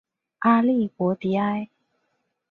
[0.39, 1.69] 阿利博迪埃。